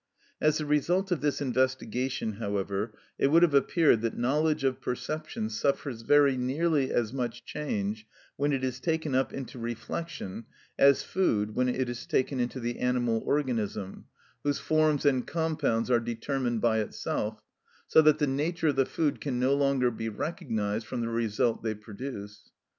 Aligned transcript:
As 0.41 0.57
the 0.57 0.65
result 0.65 1.11
of 1.11 1.21
this 1.21 1.41
investigation, 1.41 2.33
however, 2.39 2.91
it 3.19 3.27
would 3.27 3.43
have 3.43 3.53
appeared 3.53 4.01
that 4.01 4.17
knowledge 4.17 4.63
of 4.63 4.81
perception 4.81 5.47
suffers 5.47 6.01
very 6.01 6.35
nearly 6.37 6.89
as 6.91 7.13
much 7.13 7.45
change 7.45 8.07
when 8.35 8.51
it 8.51 8.63
is 8.63 8.79
taken 8.79 9.13
up 9.13 9.31
into 9.31 9.59
reflection 9.59 10.45
as 10.75 11.03
food 11.03 11.53
when 11.53 11.69
it 11.69 11.87
is 11.87 12.07
taken 12.07 12.39
into 12.39 12.59
the 12.59 12.79
animal 12.79 13.21
organism 13.23 14.05
whose 14.43 14.57
forms 14.57 15.05
and 15.05 15.27
compounds 15.27 15.91
are 15.91 15.99
determined 15.99 16.61
by 16.61 16.79
itself, 16.79 17.39
so 17.87 18.01
that 18.01 18.17
the 18.17 18.25
nature 18.25 18.69
of 18.69 18.77
the 18.77 18.87
food 18.87 19.21
can 19.21 19.39
no 19.39 19.53
longer 19.53 19.91
be 19.91 20.09
recognised 20.09 20.87
from 20.87 21.01
the 21.01 21.09
result 21.09 21.61
they 21.61 21.75
produce. 21.75 22.49